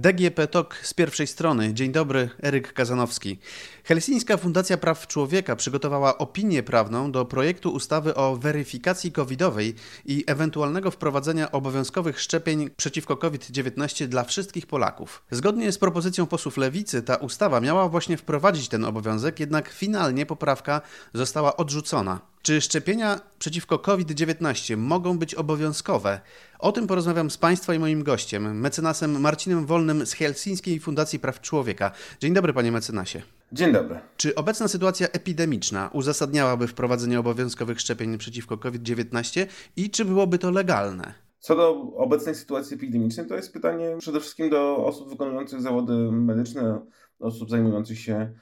[0.00, 1.74] DGP TOK z pierwszej strony.
[1.74, 3.38] Dzień dobry, Eryk Kazanowski.
[3.84, 9.74] Helsińska Fundacja Praw Człowieka przygotowała opinię prawną do projektu ustawy o weryfikacji covidowej
[10.04, 15.22] i ewentualnego wprowadzenia obowiązkowych szczepień przeciwko COVID-19 dla wszystkich Polaków.
[15.30, 20.80] Zgodnie z propozycją posłów Lewicy ta ustawa miała właśnie wprowadzić ten obowiązek, jednak finalnie poprawka
[21.14, 22.20] została odrzucona.
[22.42, 26.20] Czy szczepienia przeciwko COVID-19 mogą być obowiązkowe?
[26.58, 31.40] O tym porozmawiam z Państwa i moim gościem, mecenasem Marcinem Wolnym z Helsińskiej Fundacji Praw
[31.40, 31.92] Człowieka.
[32.20, 33.22] Dzień dobry, panie mecenasie.
[33.52, 33.98] Dzień dobry.
[34.16, 41.14] Czy obecna sytuacja epidemiczna uzasadniałaby wprowadzenie obowiązkowych szczepień przeciwko COVID-19 i czy byłoby to legalne?
[41.38, 46.80] Co do obecnej sytuacji epidemicznej, to jest pytanie przede wszystkim do osób wykonujących zawody medyczne,
[47.18, 48.32] osób zajmujących się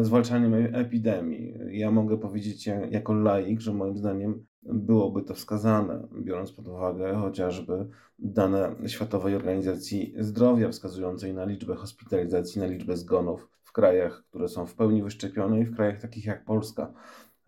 [0.00, 1.54] zwalczaniem e, epidemii.
[1.70, 7.88] Ja mogę powiedzieć jako laik, że moim zdaniem byłoby to wskazane, biorąc pod uwagę chociażby
[8.18, 14.66] dane Światowej Organizacji Zdrowia wskazującej na liczbę hospitalizacji, na liczbę zgonów w krajach, które są
[14.66, 16.92] w pełni wyszczepione i w krajach takich jak Polska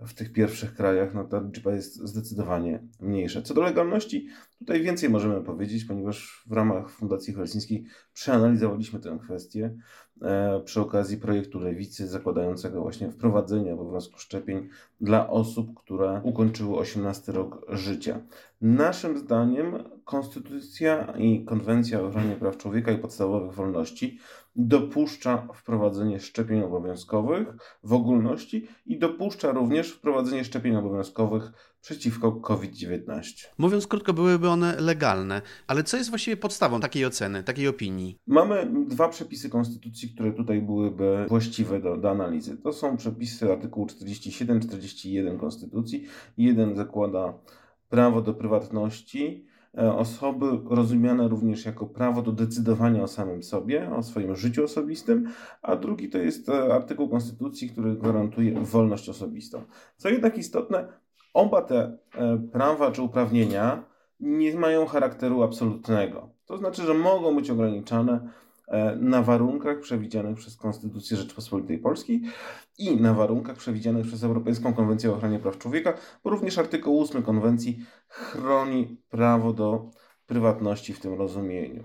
[0.06, 3.42] w tych pierwszych krajach no ta liczba jest zdecydowanie mniejsza.
[3.42, 9.76] Co do legalności, tutaj więcej możemy powiedzieć, ponieważ w ramach Fundacji Helsińskiej przeanalizowaliśmy tę kwestię
[10.22, 14.68] e, przy okazji projektu Lewicy zakładającego właśnie wprowadzenie obowiązku szczepień
[15.00, 18.20] dla osób, które ukończyły 18 rok życia.
[18.60, 24.18] Naszym zdaniem Konstytucja i Konwencja o ochronie praw człowieka i podstawowych wolności
[24.56, 27.48] dopuszcza wprowadzenie szczepień obowiązkowych
[27.82, 33.46] w ogólności i dopuszcza również wprowadzenie szczepień obowiązkowych przeciwko COVID-19.
[33.58, 38.18] Mówiąc krótko, byłyby one legalne, ale co jest właściwie podstawą takiej oceny, takiej opinii?
[38.26, 42.56] Mamy dwa przepisy Konstytucji, które tutaj byłyby właściwe do, do analizy.
[42.56, 46.06] To są przepisy artykułu 47-41 Konstytucji.
[46.38, 47.34] Jeden zakłada
[47.88, 54.36] prawo do prywatności, osoby rozumiane również jako prawo do decydowania o samym sobie, o swoim
[54.36, 55.28] życiu osobistym,
[55.62, 59.62] a drugi to jest e, artykuł Konstytucji, który gwarantuje wolność osobistą.
[59.96, 60.88] Co jednak istotne,
[61.34, 63.84] oba te e, prawa czy uprawnienia
[64.20, 66.28] nie mają charakteru absolutnego.
[66.46, 68.53] To znaczy, że mogą być ograniczane E,
[68.96, 72.22] na warunkach przewidzianych przez Konstytucję Rzeczypospolitej Polskiej
[72.78, 75.94] i na warunkach przewidzianych przez Europejską Konwencję o ochronie praw człowieka,
[76.24, 79.90] bo również artykuł 8 konwencji chroni prawo do
[80.26, 81.84] prywatności w tym rozumieniu.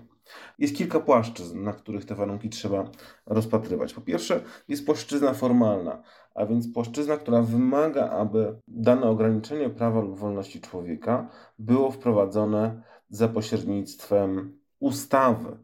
[0.58, 2.90] Jest kilka płaszczyzn, na których te warunki trzeba
[3.26, 3.94] rozpatrywać.
[3.94, 6.02] Po pierwsze, jest płaszczyzna formalna,
[6.34, 13.28] a więc płaszczyzna, która wymaga, aby dane ograniczenie prawa lub wolności człowieka było wprowadzone za
[13.28, 15.58] pośrednictwem ustawy,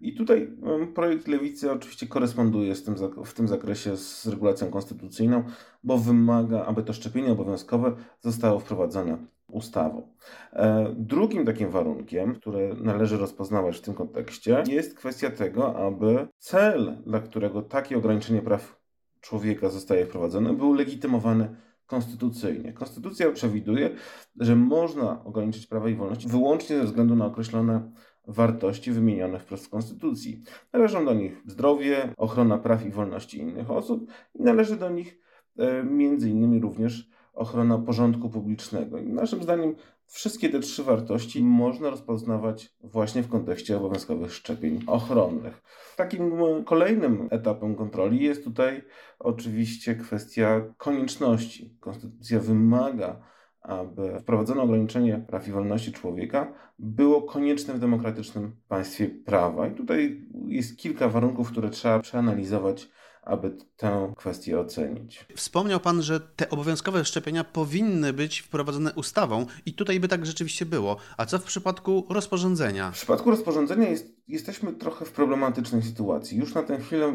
[0.00, 0.56] i tutaj
[0.94, 2.94] projekt Lewicy oczywiście koresponduje z tym,
[3.24, 5.44] w tym zakresie z regulacją konstytucyjną,
[5.84, 9.18] bo wymaga, aby to szczepienie obowiązkowe zostało wprowadzone
[9.48, 10.08] ustawą.
[10.52, 16.96] E, drugim takim warunkiem, który należy rozpoznawać w tym kontekście, jest kwestia tego, aby cel,
[17.06, 18.80] dla którego takie ograniczenie praw
[19.20, 21.56] człowieka zostaje wprowadzone, był legitymowany
[21.86, 22.72] konstytucyjnie.
[22.72, 23.90] Konstytucja przewiduje,
[24.36, 27.90] że można ograniczyć prawa i wolności wyłącznie ze względu na określone
[28.30, 30.42] wartości wymienione wprost w Konstytucji.
[30.72, 35.18] Należą do nich zdrowie, ochrona praw i wolności innych osób i należy do nich
[35.58, 38.98] e, między innymi również ochrona porządku publicznego.
[38.98, 39.74] I naszym zdaniem
[40.06, 45.62] wszystkie te trzy wartości można rozpoznawać właśnie w kontekście obowiązkowych szczepień ochronnych.
[45.96, 46.32] Takim
[46.64, 48.82] kolejnym etapem kontroli jest tutaj
[49.18, 51.76] oczywiście kwestia konieczności.
[51.80, 53.20] Konstytucja wymaga
[53.62, 59.68] aby wprowadzono ograniczenie praw i wolności człowieka było konieczne w demokratycznym państwie prawa.
[59.68, 62.88] I tutaj jest kilka warunków, które trzeba przeanalizować
[63.22, 65.26] aby tę kwestię ocenić.
[65.34, 70.66] Wspomniał Pan, że te obowiązkowe szczepienia powinny być wprowadzone ustawą i tutaj by tak rzeczywiście
[70.66, 70.96] było.
[71.16, 72.90] A co w przypadku rozporządzenia?
[72.90, 76.38] W przypadku rozporządzenia jest, jesteśmy trochę w problematycznej sytuacji.
[76.38, 77.12] Już na tę chwilę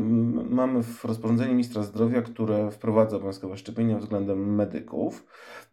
[0.49, 5.25] mamy w rozporządzeniu ministra zdrowia, które wprowadza obowiązkowe szczepienia względem medyków.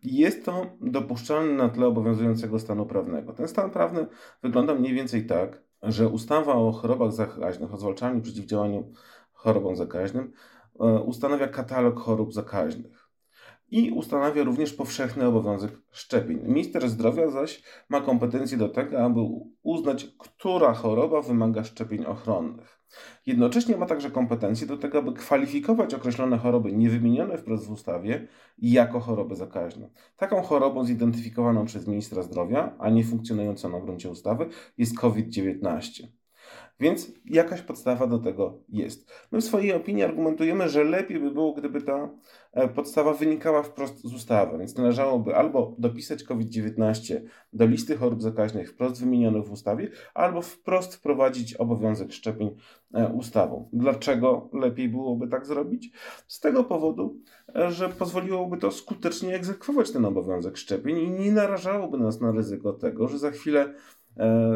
[0.02, 3.32] Jest to dopuszczalne na tle obowiązującego stanu prawnego.
[3.32, 4.06] Ten stan prawny
[4.42, 8.92] wygląda mniej więcej tak, że ustawa o chorobach zakaźnych, o zwalczaniu i przeciwdziałaniu
[9.42, 10.32] chorobom zakaźnym,
[10.80, 13.08] e, ustanawia katalog chorób zakaźnych
[13.70, 16.40] i ustanawia również powszechny obowiązek szczepień.
[16.42, 19.20] Minister zdrowia zaś ma kompetencje do tego, aby
[19.62, 22.82] uznać, która choroba wymaga szczepień ochronnych.
[23.26, 28.28] Jednocześnie ma także kompetencje do tego, aby kwalifikować określone choroby niewymienione wprost w ustawie
[28.58, 29.90] jako choroby zakaźne.
[30.16, 34.46] Taką chorobą zidentyfikowaną przez ministra zdrowia, a nie funkcjonującą na gruncie ustawy,
[34.78, 36.06] jest COVID-19.
[36.80, 39.12] Więc jakaś podstawa do tego jest.
[39.32, 42.10] My w swojej opinii argumentujemy, że lepiej by było, gdyby ta
[42.52, 47.20] e, podstawa wynikała wprost z ustawy, więc należałoby albo dopisać COVID-19
[47.52, 52.56] do listy chorób zakaźnych wprost wymienionych w ustawie, albo wprost wprowadzić obowiązek szczepień
[52.94, 53.68] e, ustawą.
[53.72, 55.92] Dlaczego lepiej byłoby tak zrobić?
[56.26, 57.16] Z tego powodu,
[57.56, 62.72] e, że pozwoliłoby to skutecznie egzekwować ten obowiązek szczepień i nie narażałoby nas na ryzyko
[62.72, 63.74] tego, że za chwilę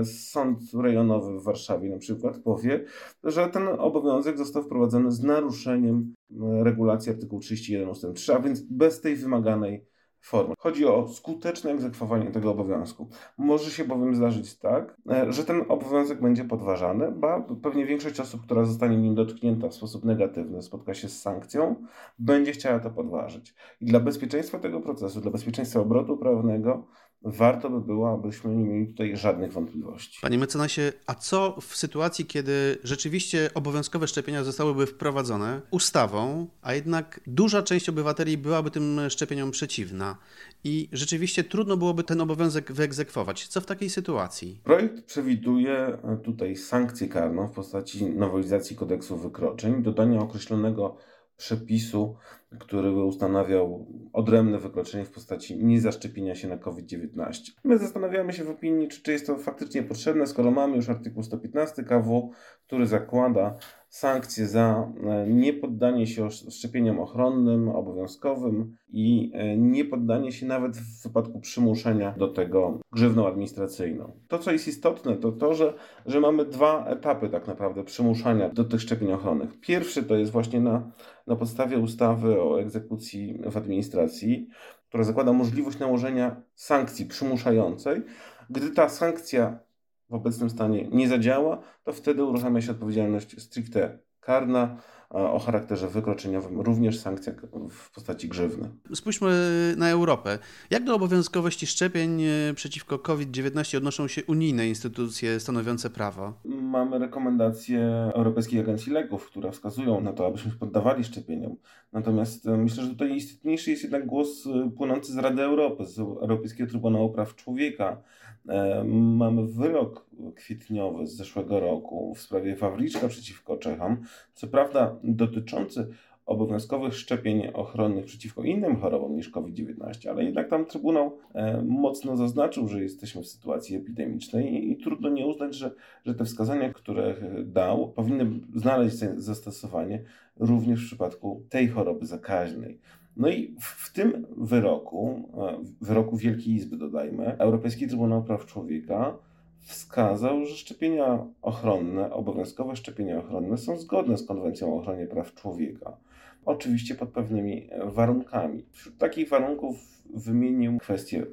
[0.05, 2.85] sąd rejonowy w Warszawie na przykład powie,
[3.25, 8.07] że ten obowiązek został wprowadzony z naruszeniem e, regulacji artykułu 31 ust.
[8.15, 9.87] 3, a więc bez tej wymaganej
[10.21, 10.55] formy.
[10.59, 13.09] Chodzi o skuteczne egzekwowanie tego obowiązku.
[13.39, 18.43] Może się bowiem zdarzyć tak, e, że ten obowiązek będzie podważany, bo pewnie większość osób,
[18.43, 21.77] która zostanie nim dotknięta w sposób negatywny, spotka się z sankcją,
[22.19, 23.55] będzie chciała to podważyć.
[23.81, 26.87] I dla bezpieczeństwa tego procesu, dla bezpieczeństwa obrotu prawnego,
[27.27, 30.19] warto by było, abyśmy nie mieli tutaj żadnych wątpliwości.
[30.23, 37.21] Panie mecenasie, a co w sytuacji, kiedy rzeczywiście obowiązkowe szczepienia zostałyby wprowadzone ustawą, a jednak
[37.27, 40.17] duża część obywateli byłaby tym szczepieniom przeciwna
[40.65, 43.49] i rzeczywiście trudno byłoby ten obowiązek wyegzekwować?
[43.49, 44.61] Co w takiej sytuacji?
[44.65, 50.97] Projekt przewiduje tutaj sankcję karną w postaci nowelizacji kodeksu wykroczeń, dodania określonego
[51.37, 52.17] przepisu,
[52.59, 57.33] który by ustanawiał odrębne wykroczenie w postaci niezaszczepienia się na COVID-19.
[57.65, 61.23] My zastanawiamy się w opinii, czy, czy jest to faktycznie potrzebne, skoro mamy już artykuł
[61.23, 62.31] 115 KW,
[62.67, 63.59] który zakłada
[63.97, 71.41] sankcje za e, niepoddanie się szczepieniom ochronnym, obowiązkowym i e, niepoddanie się nawet w wypadku
[71.41, 74.13] przymuszenia do tego grzywną administracyjną.
[74.29, 75.75] To, co jest istotne, to to, że,
[76.07, 79.61] że mamy dwa etapy tak naprawdę przymuszania do tych szczepień ochronnych.
[79.61, 80.91] Pierwszy to jest właśnie na,
[81.27, 84.49] na podstawie ustawy o egzekucji w administracji,
[84.89, 88.03] która zakłada możliwość nałożenia sankcji przymuszającej.
[88.51, 89.66] Gdy ta sankcja
[90.11, 94.77] w obecnym stanie nie zadziała, to wtedy uruchamia się odpowiedzialność stricte karna
[95.11, 97.33] o charakterze wykroczeniowym, również sankcja
[97.71, 98.71] w postaci grzywny.
[98.95, 99.31] Spójrzmy
[99.77, 100.39] na Europę.
[100.71, 106.35] Jak do obowiązkowości szczepień e, przeciwko COVID-19 odnoszą się unijne instytucje stanowiące prawo?
[106.45, 111.57] Mamy rekomendacje Europejskiej Agencji Leków, które wskazują na to, abyśmy poddawali szczepieniom.
[111.93, 115.99] Natomiast e, myślę, że tutaj istotniejszy jest jednak głos e, płynący z Rady Europy, z
[115.99, 118.03] Europejskiego Trybunału Praw Człowieka,
[118.49, 123.97] E, mamy wyrok kwietniowy z zeszłego roku w sprawie Wawliczka przeciwko Czechom,
[124.35, 125.89] co prawda dotyczący
[126.27, 132.69] obowiązkowych szczepień ochronnych przeciwko innym chorobom niż COVID-19, ale jednak tam Trybunał e, mocno zaznaczył,
[132.69, 135.71] że jesteśmy w sytuacji epidemicznej i, i trudno nie uznać, że,
[136.07, 137.15] że te wskazania, które
[137.45, 140.03] dał, powinny znaleźć zastosowanie
[140.37, 142.79] również w przypadku tej choroby zakaźnej.
[143.17, 149.19] No i w tym wyroku, e, wyroku Wielkiej Izby dodajmy, Europejski Trybunał Praw Człowieka
[149.67, 155.97] wskazał, że szczepienia ochronne, obowiązkowe szczepienia ochronne są zgodne z Konwencją o ochronie praw człowieka.
[156.45, 158.67] Oczywiście pod pewnymi warunkami.
[158.73, 159.77] Wśród takich warunków
[160.15, 161.27] wymienił kwestię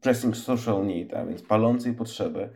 [0.00, 2.50] pressing social need, a więc palącej potrzeby.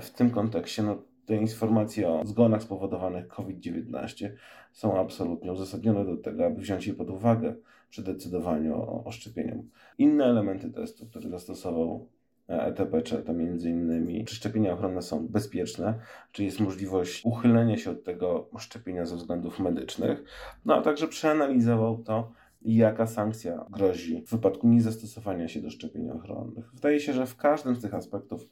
[0.00, 4.30] W tym kontekście no, te informacje o zgonach spowodowanych COVID-19
[4.72, 7.54] są absolutnie uzasadnione do tego, aby wziąć je pod uwagę
[7.90, 9.64] przy decydowaniu o, o szczepieniu.
[9.98, 12.08] Inne elementy testu, które zastosował
[12.48, 15.94] ETP, czy to między innymi, czy szczepienia ochronne są bezpieczne,
[16.32, 20.24] czy jest możliwość uchylenia się od tego szczepienia ze względów medycznych,
[20.64, 22.32] no a także przeanalizował to,
[22.64, 26.74] jaka sankcja grozi w wypadku niezastosowania się do szczepień ochronnych.
[26.74, 28.48] Wydaje się, że w każdym z tych aspektów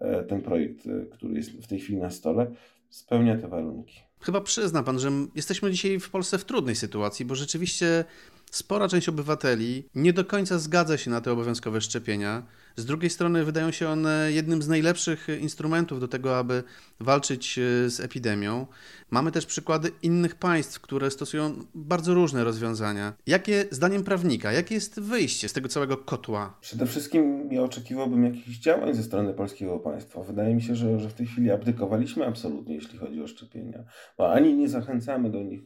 [0.00, 2.46] e, ten projekt, e, który jest w tej chwili na stole,
[2.90, 4.00] spełnia te warunki.
[4.20, 8.04] Chyba przyzna pan, że jesteśmy dzisiaj w Polsce w trudnej sytuacji, bo rzeczywiście
[8.50, 12.42] spora część obywateli nie do końca zgadza się na te obowiązkowe szczepienia.
[12.76, 16.62] Z drugiej strony wydają się one jednym z najlepszych instrumentów do tego, aby
[17.00, 18.66] walczyć e, z epidemią.
[19.10, 23.12] Mamy też przykłady innych państw, które stosują bardzo różne rozwiązania.
[23.26, 26.58] Jakie, zdaniem prawnika, jakie jest wyjście z tego całego kotła?
[26.60, 30.22] Przede wszystkim ja oczekiwałbym jakichś działań ze strony polskiego państwa.
[30.22, 33.84] Wydaje mi się, że, że w tej chwili abdykowaliśmy absolutnie, jeśli chodzi o szczepienia.
[34.18, 35.60] Bo ani nie zachęcamy do nich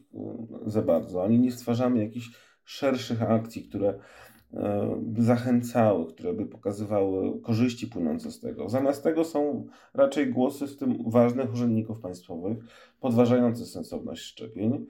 [0.65, 2.29] za bardzo, ani nie stwarzamy jakichś
[2.65, 3.99] szerszych akcji, które
[5.17, 8.69] zachęcały, które by pokazywały korzyści płynące z tego.
[8.69, 12.57] Zamiast tego są raczej głosy, w tym ważnych urzędników państwowych,
[12.99, 14.85] podważające sensowność szczepień,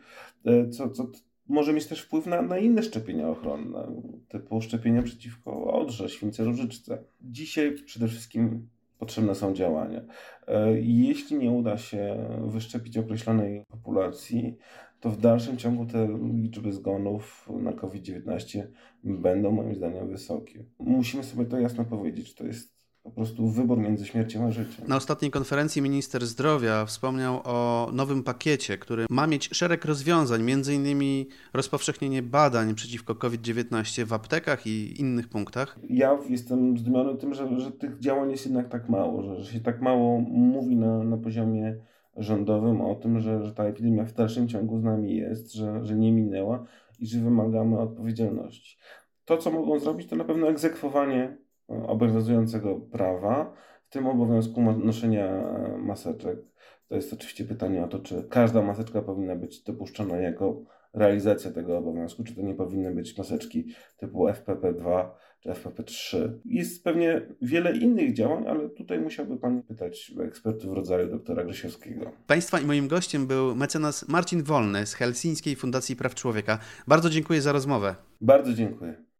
[0.45, 1.07] e, co, co
[1.47, 3.87] może mieć też wpływ na, na inne szczepienia ochronne,
[4.27, 7.03] typu szczepienia przeciwko odrze, śwince różyczce.
[7.21, 8.67] Dzisiaj przede wszystkim
[9.01, 10.01] potrzebne są działania.
[10.47, 14.57] E, jeśli nie uda się wyszczepić określonej populacji,
[14.99, 18.63] to w dalszym ciągu te liczby zgonów na COVID-19
[19.03, 20.65] będą moim zdaniem wysokie.
[20.79, 22.70] Musimy sobie to jasno powiedzieć, to jest
[23.03, 24.87] po prostu wybór między śmiercią a życiem.
[24.87, 30.73] Na ostatniej konferencji minister zdrowia wspomniał o nowym pakiecie, który ma mieć szereg rozwiązań, między
[30.73, 35.79] innymi rozpowszechnienie badań przeciwko COVID-19 w aptekach i innych punktach.
[35.89, 39.59] Ja jestem zdumiony tym, że, że tych działań jest jednak tak mało, że, że się
[39.59, 41.75] tak mało mówi na, na poziomie
[42.17, 45.95] rządowym o tym, że, że ta epidemia w dalszym ciągu z nami jest, że, że
[45.95, 46.65] nie minęła
[46.99, 48.77] i że wymagamy odpowiedzialności.
[49.25, 51.37] To, co mogą zrobić, to na pewno egzekwowanie
[51.67, 53.53] obowiązującego prawa,
[53.83, 55.43] w tym obowiązku noszenia
[55.77, 56.39] maseczek.
[56.87, 60.61] To jest oczywiście pytanie o to, czy każda maseczka powinna być dopuszczona jako
[60.93, 66.29] realizacja tego obowiązku, czy to nie powinny być maseczki typu FPP2 czy FPP3.
[66.45, 72.11] Jest pewnie wiele innych działań, ale tutaj musiałby Pan pytać ekspertów w rodzaju doktora Grzesiowskiego.
[72.27, 76.59] Państwa i moim gościem był mecenas Marcin Wolny z Helsińskiej Fundacji Praw Człowieka.
[76.87, 77.95] Bardzo dziękuję za rozmowę.
[78.21, 79.10] Bardzo dziękuję.